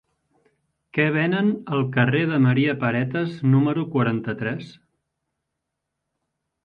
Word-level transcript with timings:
Què 0.97 1.03
venen 1.17 1.51
al 1.75 1.85
carrer 1.97 2.21
de 2.31 2.39
Maria 2.45 2.75
Paretas 2.85 3.37
número 3.57 3.87
quaranta-tres? 3.97 4.75